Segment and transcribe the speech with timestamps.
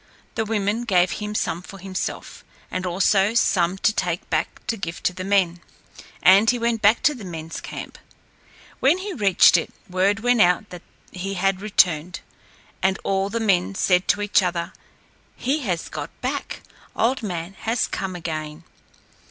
[0.33, 5.03] The women gave him some for himself, and also some to take back to give
[5.03, 5.61] to the men,
[6.23, 7.99] and he went back to the men's camp.
[8.79, 12.21] When he reached it, word went out that he had returned,
[12.81, 14.73] and all the men said to each other,
[15.35, 16.63] "He has got back;
[16.95, 18.63] Old Man has come again."